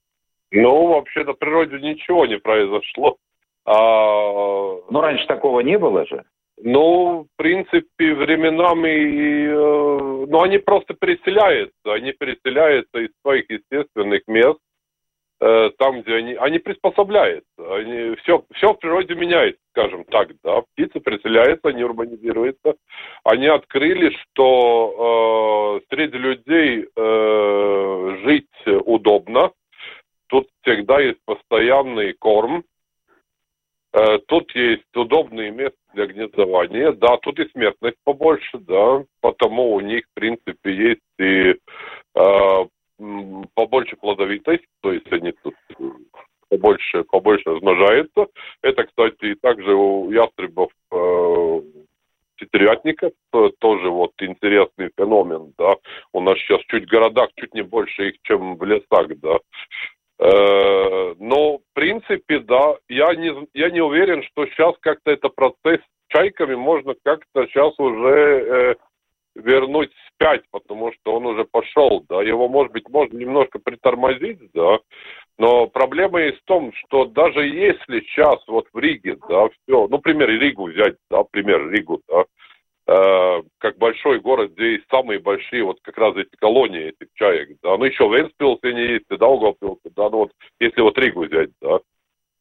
[0.53, 3.17] Ну, вообще на природе ничего не произошло.
[3.65, 3.73] А...
[4.91, 6.25] Но раньше такого не было же.
[6.63, 14.59] Ну, в принципе, временами, э, ну, они просто переселяются, они переселяются из своих естественных мест,
[15.41, 20.63] э, там, где они, они приспособляются, они, все, все в природе меняется, скажем так, да,
[20.75, 22.75] птицы переселяются, они урбанизируются,
[23.25, 29.53] они открыли, что э, среди людей э, жить удобно,
[30.27, 32.65] тут всегда есть постоянный корм,
[34.29, 36.93] тут есть удобные места для гнездования.
[36.93, 41.57] Да, тут и смертность побольше, да, потому у них, в принципе, есть и
[42.15, 42.67] э,
[43.55, 45.55] побольше плодовитость, то есть они тут
[46.49, 48.27] побольше, побольше размножаются.
[48.63, 51.61] Это, кстати, также у ястребов э,
[52.37, 53.13] тетерятников
[53.59, 55.77] тоже вот интересный феномен, да.
[56.13, 59.39] У нас сейчас чуть в городах, чуть не больше их, чем в лесах, да.
[60.21, 65.81] Э, но, в принципе, да, я не, я не уверен, что сейчас как-то это процесс
[65.81, 68.75] с чайками можно как-то сейчас уже э,
[69.35, 74.81] вернуть спять, потому что он уже пошел, да, его, может быть, можно немножко притормозить, да,
[75.39, 79.99] но проблема есть в том, что даже если сейчас вот в Риге, да, все, ну,
[80.01, 82.25] пример Ригу взять, да, пример Ригу, да,
[83.59, 87.77] как большой город, где есть самые большие вот как раз эти колонии этих чаек, да,
[87.77, 91.79] ну еще Венспилсе не есть, и Даугавпилсе, да, ну вот если вот Ригу взять, да,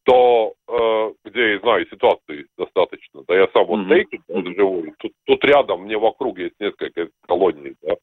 [0.05, 3.89] то э, где, я знаю, ситуации достаточно, да, я сам вот mm-hmm.
[3.89, 4.55] Тейки mm-hmm.
[4.55, 7.93] живу, тут, тут рядом, мне вокруг есть несколько колоний, да,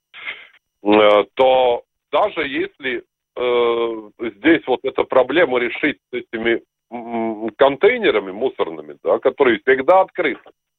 [0.84, 1.82] э, то
[2.12, 3.02] даже если
[3.34, 6.62] э, здесь вот эту проблему решить с этими
[7.56, 10.75] контейнерами мусорными, да, которые всегда открыты, Э,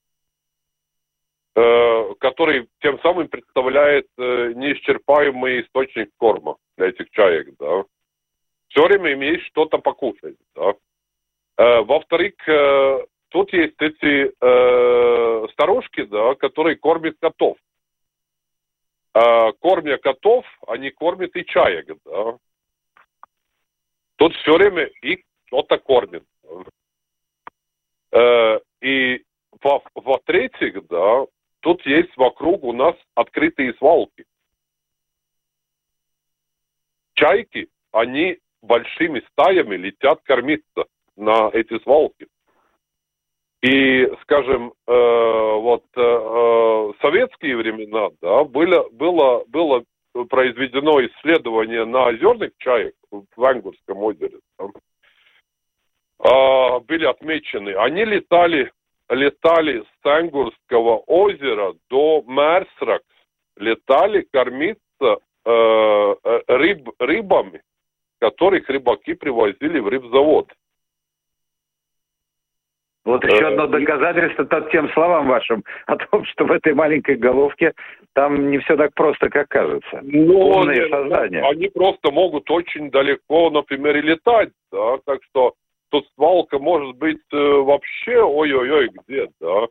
[2.20, 7.84] который тем самым представляет э, неисчерпаемый источник корма для этих чаек, да.
[8.68, 10.76] Все время имеешь что-то покушать, да.
[11.58, 12.36] Э, во-вторых,
[13.30, 14.32] тут есть эти
[15.54, 17.58] старушки, да, которые кормят котов.
[19.14, 22.38] Кормя котов, они кормят и чаек, да.
[24.18, 26.24] Тут все время их кто-то кормит.
[28.82, 29.24] И
[29.96, 31.26] во-третьих, да,
[31.68, 34.24] Тут есть вокруг у нас открытые свалки.
[37.14, 40.86] Чайки, они большими стаями летят кормиться
[41.18, 42.28] на эти свалки.
[43.62, 49.84] И, скажем, э, вот э, э советские времена, да, было, было, было
[50.30, 54.40] произведено исследование на озерных чаек в Ангурском озере.
[54.58, 54.72] Там,
[56.20, 57.72] э, были отмечены.
[57.72, 58.72] Они летали
[59.10, 63.06] летали с Ангурского озера до Мерсракс,
[63.58, 64.82] летали кормиться
[65.46, 67.62] э, э, рыб, рыбами,
[68.20, 70.52] которых рыбаки привозили в рыбзавод.
[73.06, 77.74] Вот еще э, одно доказательство тем словам вашим о том, что в этой маленькой головке
[78.14, 80.02] там не все так просто, как кажется.
[80.04, 81.42] Ну, Умные создания.
[81.42, 85.54] Они просто могут очень далеко, например, и летать, да, так что
[85.90, 89.68] тут свалка может быть э, вообще ой-ой-ой где, да.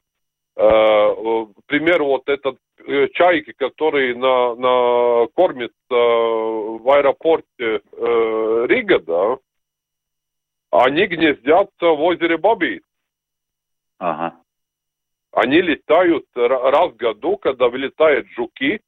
[0.56, 9.38] Э, пример вот этот э, чайки, который на, на кормится в аэропорте э, Рига, да,
[10.70, 12.82] они гнездятся в озере Баби.
[13.98, 14.36] Ага.
[15.32, 18.80] Они летают раз в году, когда вылетают жуки.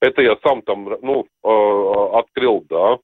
[0.00, 2.98] Это я сам там, ну, э, открыл, да.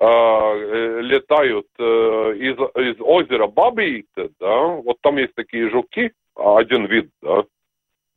[0.00, 4.66] Э, летают э, из, из озера Бабиита, да.
[4.66, 7.44] Вот там есть такие жуки, один вид, да.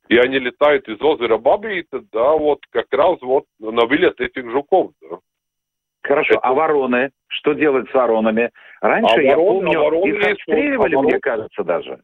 [0.08, 4.90] И они летают из озера Бабиита, да, вот как раз вот на вылет этих жуков,
[5.00, 5.18] да.
[6.02, 6.40] Хорошо, это...
[6.40, 7.10] а вороны?
[7.28, 8.50] Что делать с воронами?
[8.80, 11.04] Раньше, а я ворон, помню, а вороны их отстреливали, а ворон...
[11.04, 12.00] мне кажется, даже.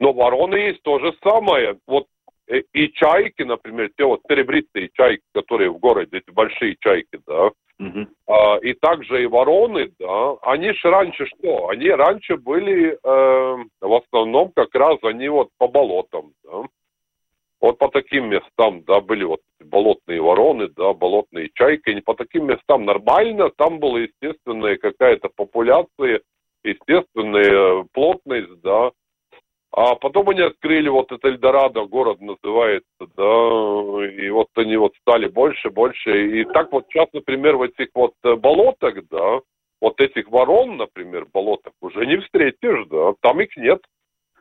[0.00, 1.76] Но вороны есть то же самое.
[1.86, 2.06] Вот
[2.46, 7.50] э, и чайки, например, те вот серебристые чайки, которые в городе, эти большие чайки, да,
[7.80, 11.68] uh а, и также и вороны, да, они же раньше что?
[11.68, 16.64] Они раньше были э, в основном как раз они вот по болотам, да.
[17.60, 22.46] Вот по таким местам, да, были вот болотные вороны, да, болотные чайки, и по таким
[22.46, 26.20] местам нормально, там была естественная какая-то популяция,
[26.62, 28.92] естественная плотность, да,
[29.72, 35.28] а потом они открыли вот это Эльдорадо, город называется, да, и вот они вот стали
[35.28, 36.40] больше, больше.
[36.40, 39.40] И так вот сейчас, например, в этих вот э, болотах, да,
[39.80, 43.80] вот этих ворон, например, болотах уже не встретишь, да, там их нет.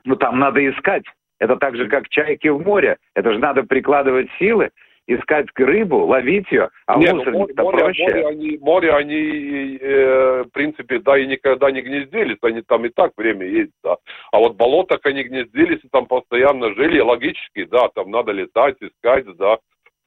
[0.06, 1.04] Ну, там надо искать.
[1.40, 2.98] Это так же, как чайки в море.
[3.14, 4.72] Это же надо прикладывать силы
[5.08, 8.04] искать рыбу, ловить ее, а Нет, ну, море, проще.
[8.04, 12.90] Море, они, море, они э, в принципе, да, и никогда не гнездились, они там и
[12.90, 13.98] так время есть, да.
[14.32, 19.26] А вот болотах они гнездились и там постоянно жили, логически, да, там надо летать, искать,
[19.38, 19.58] да.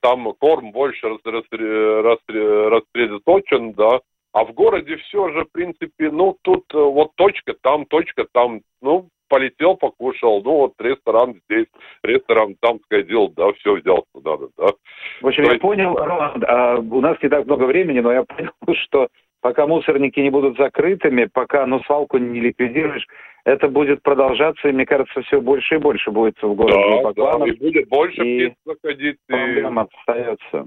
[0.02, 4.00] Там корм больше рас, рас, рас, рассредоточен, да.
[4.32, 8.60] А в городе все же, в принципе, ну, тут э, вот точка там, точка там,
[8.80, 11.68] ну, полетел, покушал, ну вот ресторан здесь,
[12.02, 14.66] ресторан там сходил, да, все взял куда надо, да.
[15.22, 15.62] В общем, То я есть...
[15.62, 19.08] понял, Роланд, а, у нас не так много времени, но я понял, что
[19.40, 23.06] пока мусорники не будут закрытыми, пока ну свалку не ликвидируешь,
[23.44, 27.46] это будет продолжаться, и мне кажется, все больше и больше будет в городе да, да,
[27.46, 29.16] и будет больше и птиц заходить.
[29.26, 29.96] Проблема и...
[29.96, 30.66] остается.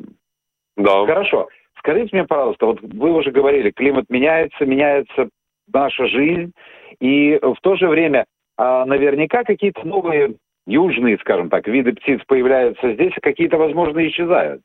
[0.78, 1.06] Да.
[1.06, 1.50] Хорошо.
[1.78, 5.30] Скажите мне, пожалуйста, вот вы уже говорили, климат меняется, меняется
[5.72, 6.54] наша жизнь,
[7.00, 8.26] и в то же время
[8.58, 10.36] наверняка какие-то новые
[10.66, 14.62] южные, скажем так, виды птиц появляются здесь, а какие-то, возможно, исчезают.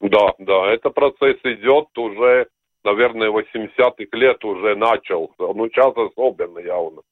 [0.00, 2.48] Да, да, это процесс идет уже,
[2.84, 5.34] наверное, 80-х лет уже начался.
[5.38, 7.02] Ну, сейчас особенно явно.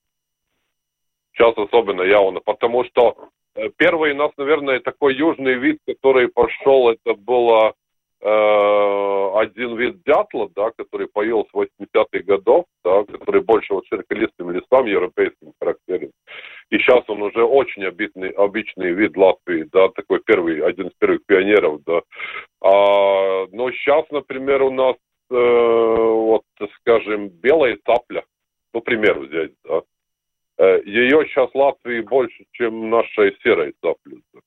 [1.32, 3.16] Сейчас особенно явно, потому что
[3.54, 7.72] э, первый у нас, наверное, такой южный вид, который пошел, это было
[8.24, 14.52] Э, один вид дятла, да, который появился в 80-х годов, да, который больше вот широколистым
[14.52, 16.12] лесам европейским характерен.
[16.70, 21.26] И сейчас он уже очень обидный, обычный вид Латвии, да, такой первый, один из первых
[21.26, 22.02] пионеров, да.
[22.60, 24.96] А, но сейчас, например, у нас,
[25.30, 26.44] э, вот,
[26.78, 28.22] скажем, белая цапля,
[28.72, 29.82] ну, пример взять, да,
[30.58, 34.18] э, ее сейчас Латвии больше, чем наша серая цапля.
[34.32, 34.40] Да.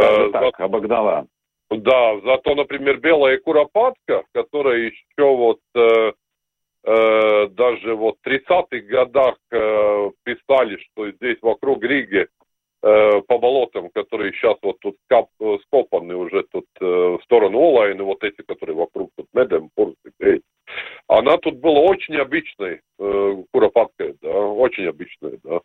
[0.00, 1.28] Даже э, так, обогнала.
[1.70, 6.12] Да, зато, например, белая куропатка, которая еще вот э,
[6.84, 12.26] э, даже вот в 30-х годах э, писали, что здесь вокруг Риги
[12.82, 15.28] э, по болотам, которые сейчас вот тут скап,
[15.66, 20.42] скопаны уже тут э, в сторону Олайна, вот эти, которые вокруг тут Медем, Пурсы,
[21.06, 25.60] она тут была очень обычной э, куропаткой, да, очень обычной, да.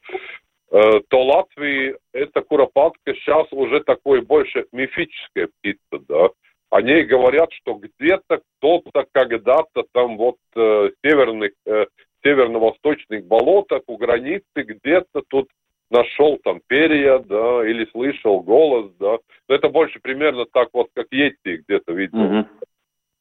[0.73, 6.29] Э, то Латвии эта куропатка сейчас уже такой больше мифическая птица, да.
[6.71, 11.85] О ней говорят, что где-то кто-то когда-то там вот э, северных, э,
[12.23, 15.47] северно-восточных болотах у границы где-то тут
[15.91, 19.19] нашел там перья, да, или слышал голос, да.
[19.47, 22.17] Но это больше примерно так вот, как Йети где-то видел.
[22.17, 22.47] Mm-hmm.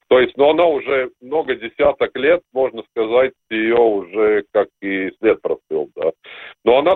[0.08, 3.76] То есть, ну, она уже много десяток лет, можно сказать, ее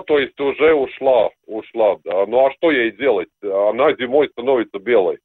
[0.07, 2.25] то есть, уже ушла, ушла, да.
[2.25, 3.29] Ну, а что ей делать?
[3.43, 5.19] Она зимой становится белой.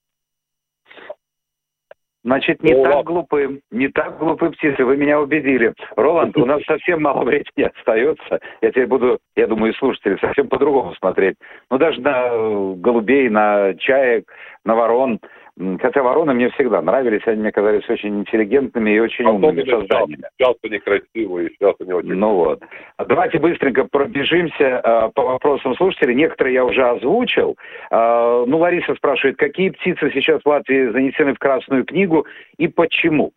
[2.24, 5.74] Значит, не ну, так глупы, не так глупы птицы, вы меня убедили.
[5.96, 8.40] Роланд, у нас совсем мало времени остается.
[8.60, 11.36] Я теперь буду, я думаю, слушатели совсем по-другому смотреть.
[11.70, 14.32] Ну, даже на голубей, на чаек,
[14.64, 15.18] на ворон–
[15.58, 20.24] Хотя вороны мне всегда нравились, они мне казались очень интеллигентными и очень а умными созданиями.
[20.38, 22.14] Сейчас они красивые, сейчас они очень...
[22.14, 22.62] Ну вот.
[22.98, 26.14] Давайте быстренько пробежимся э, по вопросам слушателей.
[26.14, 27.56] Некоторые я уже озвучил.
[27.90, 32.26] Э, ну, Лариса спрашивает, какие птицы сейчас в Латвии занесены в Красную книгу
[32.56, 33.32] и почему?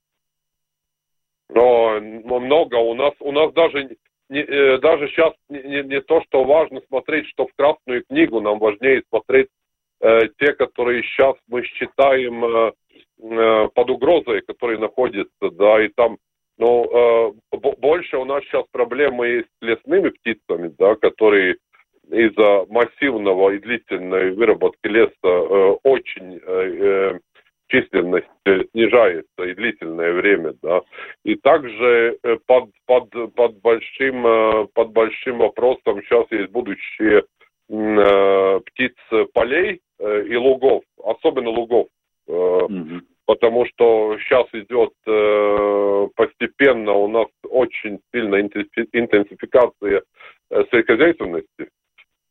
[1.50, 2.76] Но, много.
[2.76, 3.90] У нас, у нас даже
[4.30, 8.40] не, э, даже сейчас не, не, не то, что важно смотреть, что в Красную книгу,
[8.40, 9.48] нам важнее смотреть
[10.02, 12.72] те, которые сейчас мы считаем э,
[13.22, 16.18] э, под угрозой, которые находятся, да, и там,
[16.58, 21.58] ну, больше у нас сейчас проблемы есть с лесными птицами, да, которые
[22.10, 27.20] из-за массивного и длительной выработки леса э, очень э,
[27.68, 28.28] численность
[28.72, 30.82] снижается и длительное время, да.
[31.24, 37.24] И также э, под, под, под, большим, э, под большим вопросом сейчас есть будущее э,
[38.66, 38.94] птиц
[39.34, 41.88] полей э, и лугов, особенно лугов.
[42.28, 43.02] Э, mm-hmm.
[43.26, 50.04] Потому что сейчас идет э, постепенно у нас очень сильная интенсификация
[50.52, 51.70] э, сельскохозяйственности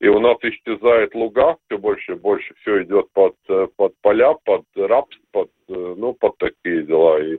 [0.05, 4.35] и у нас исчезает луга все больше и больше, все идет под, э, под поля,
[4.45, 7.23] под рапс, под, э, ну, под такие дела.
[7.23, 7.39] И,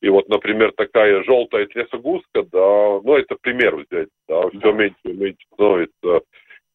[0.00, 5.12] и вот, например, такая желтая трясогузка, да, ну, это пример взять, да, все меньше и
[5.12, 6.22] меньше становится.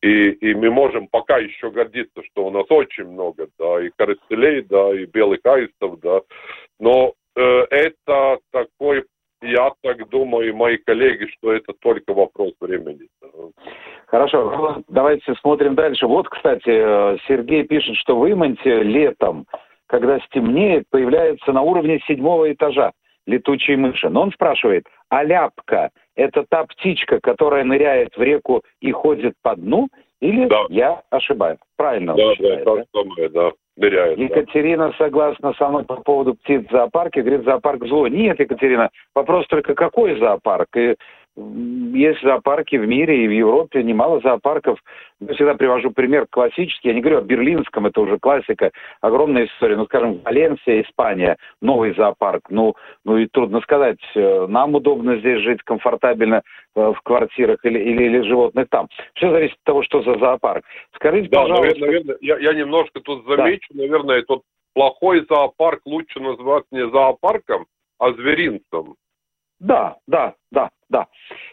[0.05, 4.61] И, и мы можем пока еще гордиться, что у нас очень много, да, и коростелей,
[4.61, 6.21] да, и белых аистов, да,
[6.79, 7.41] но э,
[7.71, 9.05] это такой
[9.41, 13.07] я так думаю, и мои коллеги, что это только вопрос времени.
[14.05, 16.05] Хорошо, давайте смотрим дальше.
[16.05, 19.47] Вот, кстати, э, Сергей пишет, что в Имонте летом,
[19.87, 22.91] когда стемнеет, появляется на уровне седьмого этажа
[23.25, 24.07] летучие мыши.
[24.09, 29.55] Но он спрашивает, а ляпка– это та птичка, которая ныряет в реку и ходит по
[29.55, 29.89] дну?
[30.21, 30.65] Или да.
[30.69, 31.59] я ошибаюсь?
[31.75, 32.75] Правильно да, считает, да?
[32.75, 34.19] Да, самое, да ныряют.
[34.19, 34.97] Екатерина да.
[34.97, 37.21] согласна со мной по поводу птиц в зоопарке.
[37.21, 38.07] Говорит, зоопарк зло.
[38.07, 40.69] Нет, Екатерина, вопрос только какой зоопарк.
[40.77, 40.95] И
[41.37, 44.79] есть зоопарки в мире и в Европе, немало зоопарков.
[45.19, 48.71] Я всегда привожу пример классический, я не говорю о берлинском, это уже классика,
[49.01, 49.75] огромная история.
[49.75, 52.49] Ну, скажем, Валенсия, Испания, новый зоопарк.
[52.49, 56.41] Ну, ну и трудно сказать, э, нам удобно здесь жить комфортабельно
[56.75, 58.87] э, в квартирах или, или, или животных там.
[59.15, 60.63] Все зависит от того, что за зоопарк.
[60.95, 61.79] Скажите, да, пожалуйста...
[61.79, 63.81] Наверное, я, я немножко тут замечу, да.
[63.81, 67.65] наверное, тот плохой зоопарк лучше назвать не зоопарком,
[67.99, 68.95] а зверинцем.
[69.59, 71.07] Да, да, да, да.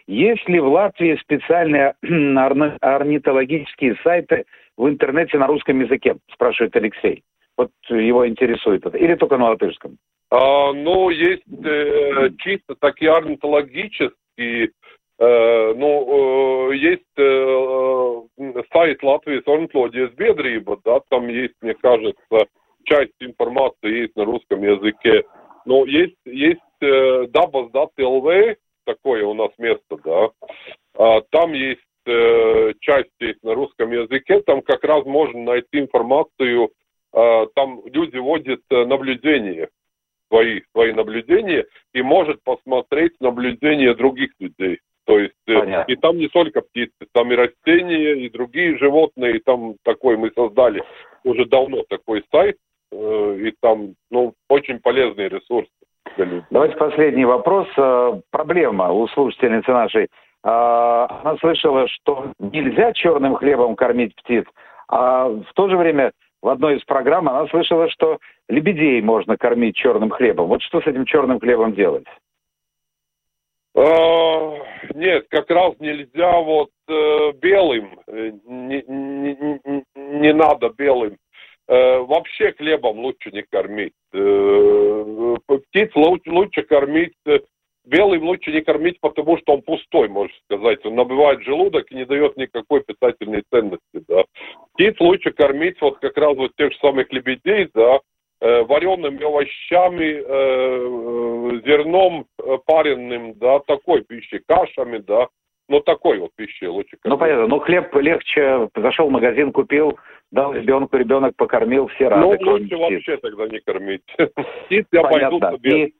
[0.07, 1.95] Есть ли в Латвии специальные
[2.81, 4.45] орнитологические сайты
[4.77, 7.23] в интернете на русском языке, спрашивает Алексей.
[7.57, 8.97] Вот его интересует это.
[8.97, 9.97] Или только на латышском?
[10.31, 14.71] А, ну, есть э, чисто такие орнитологические,
[15.19, 18.21] э, ну, э, есть э,
[18.73, 22.47] сайт Латвии орнитологijas biedrība, да, там есть, мне кажется,
[22.85, 25.23] часть информации есть на русском языке.
[25.65, 28.55] Но есть, есть э, Dabas LV,
[28.85, 30.29] такое у нас место, да.
[30.95, 36.71] А, там есть э, часть есть на русском языке, там как раз можно найти информацию,
[37.13, 39.69] э, там люди вводят э, наблюдения,
[40.29, 44.79] свои, свои наблюдения, и может посмотреть наблюдения других людей.
[45.05, 49.39] То есть э, и там не только птицы, там и растения, и другие животные, и
[49.39, 50.83] там такой мы создали
[51.23, 52.57] уже давно такой сайт,
[52.91, 55.71] э, и там ну, очень полезные ресурсы.
[56.49, 57.67] Давайте последний вопрос.
[57.77, 60.03] Э, проблема у слушательницы нашей.
[60.03, 60.07] Э,
[60.43, 64.45] она слышала, что нельзя черным хлебом кормить птиц,
[64.87, 69.75] а в то же время в одной из программ она слышала, что лебедей можно кормить
[69.75, 70.47] черным хлебом.
[70.47, 72.05] Вот что с этим черным хлебом делать?
[73.75, 74.57] А,
[74.93, 81.22] нет, как раз нельзя вот э, белым, не, не, не, надо белым Э,
[81.73, 83.93] вообще хлебом лучше не кормить.
[84.13, 87.39] Э, птиц лучше, кормить, э,
[87.85, 90.85] белым лучше не кормить, потому что он пустой, можно сказать.
[90.85, 94.23] Он набивает желудок и не дает никакой питательной ценности, да.
[94.73, 97.99] Птиц лучше кормить вот как раз вот тех же самых лебедей, да,
[98.41, 100.21] вареными овощами,
[101.65, 102.25] зерном
[102.65, 105.29] паренным, да, такой пищей, кашами, да,
[105.73, 106.31] ну, такой вот
[106.97, 106.99] кормить.
[107.03, 109.97] Ну, понятно, ну, хлеб легче, зашел в магазин, купил,
[110.31, 112.37] дал ребенку, ребенок покормил, все рады.
[112.39, 114.03] Ну, лучше вообще тогда не кормить.
[114.65, 115.93] Птиц я пойду И,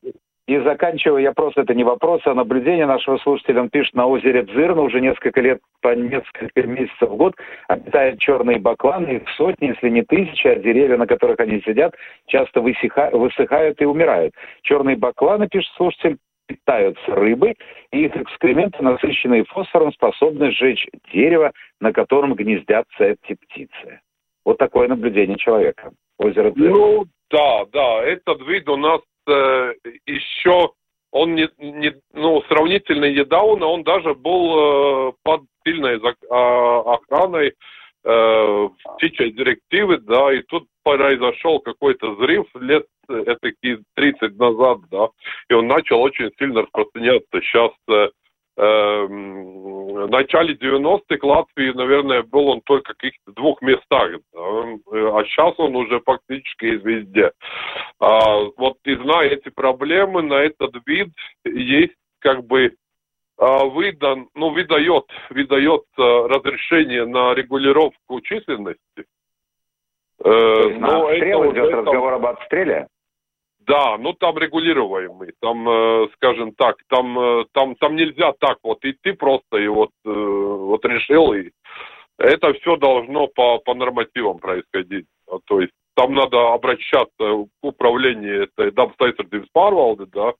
[0.45, 3.61] и заканчивая, я просто, это не вопрос, а наблюдение нашего слушателя.
[3.61, 7.33] Он пишет, на озере Дзырна уже несколько лет, по несколько месяцев в год
[7.67, 11.95] обитают черные бакланы, их сотни, если не тысячи, а деревья, на которых они сидят,
[12.27, 14.35] часто высыха, высыхают и умирают.
[14.61, 16.17] Черные бакланы, пишет слушатель,
[16.47, 17.55] питаются рыбой,
[17.91, 24.01] и их экскременты, насыщенные фосфором, способны сжечь дерево, на котором гнездятся эти птицы.
[24.45, 25.91] Вот такое наблюдение человека.
[26.17, 26.79] Озеро Дзержинск.
[26.79, 29.73] Ну, да, да, этот вид у нас э,
[30.05, 30.71] еще,
[31.11, 37.53] он не, не, ну, сравнительно недавно, он даже был э, под сильной э, охраной
[38.03, 43.51] птичьей директивы, да, и тут произошел какой-то взрыв лет это
[43.95, 45.07] 30 назад, да,
[45.49, 47.41] и он начал очень сильно распространяться.
[47.41, 48.09] Сейчас э,
[48.55, 55.55] Эм, в начале 90-х Латвии, наверное, был он только в каких-то двух местах, а сейчас
[55.57, 57.31] он уже практически везде.
[57.99, 61.09] А, вот и зная эти проблемы, на этот вид
[61.45, 62.75] есть как бы
[63.37, 69.05] выдан, ну, выдает, выдает разрешение на регулировку численности.
[70.17, 71.77] То есть на обстрел идет это...
[71.77, 72.87] разговор об отстреле?
[73.65, 78.83] Да, ну там регулируемый, там, э, скажем так, там, э, там, там нельзя так вот
[78.83, 81.51] идти просто и вот, э, вот решил, и
[82.17, 85.05] это все должно по, по нормативам происходить.
[85.31, 90.33] А, то есть там надо обращаться к управлению этой Dabstайсердивс Парвалды, да,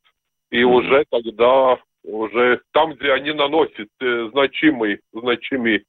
[0.52, 0.66] и mm-hmm.
[0.66, 5.86] уже тогда, уже там, где они наносят э, значимый, значимый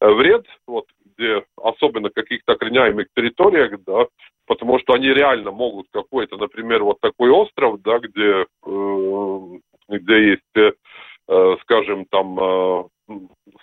[0.00, 0.86] э, вред, вот
[1.16, 4.06] где особенно каких-то охраняемых территориях, да,
[4.46, 9.40] потому что они реально могут какой-то, например, вот такой остров, да, где, э,
[9.88, 10.72] где есть, э,
[11.28, 12.84] э скажем, там, э,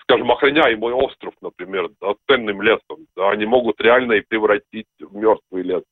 [0.01, 5.15] скажем, охраняемый остров, например, да, с ценным лесом, да, они могут реально и превратить в
[5.15, 5.83] мертвый лес.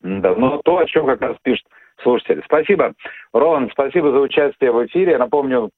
[0.00, 1.66] Да, ну то, о чем как раз пишет
[2.02, 2.42] слушатель.
[2.44, 2.94] Спасибо.
[3.32, 5.12] Роланд, спасибо за участие в эфире.
[5.12, 5.70] Я напомню,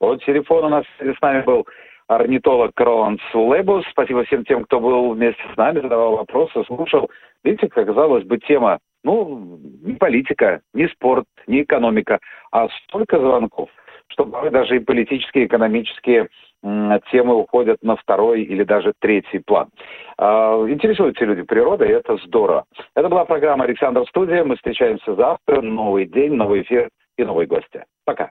[0.00, 1.66] вот телефон у нас с нами был
[2.08, 3.84] орнитолог Роланд Сулебус.
[3.90, 7.10] Спасибо всем тем, кто был вместе с нами, задавал вопросы, слушал.
[7.44, 12.18] Видите, как казалось бы, тема, ну, не политика, не спорт, не экономика,
[12.50, 13.70] а столько звонков,
[14.08, 16.28] что даже и политические, экономические
[16.62, 19.68] темы уходят на второй или даже третий план.
[20.18, 22.64] А, интересуются люди природой, и это здорово.
[22.94, 24.44] Это была программа «Александр Студия».
[24.44, 25.62] Мы встречаемся завтра.
[25.62, 27.84] Новый день, новый эфир и новые гости.
[28.04, 28.30] Пока.